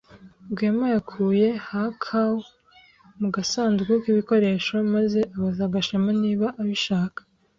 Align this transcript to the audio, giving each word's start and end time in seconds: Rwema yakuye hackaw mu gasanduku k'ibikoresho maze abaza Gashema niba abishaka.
Rwema 0.51 0.85
yakuye 0.95 1.47
hackaw 1.67 2.33
mu 3.19 3.27
gasanduku 3.35 3.93
k'ibikoresho 4.03 4.75
maze 4.93 5.19
abaza 5.35 5.73
Gashema 5.73 6.11
niba 6.23 6.47
abishaka. 6.61 7.19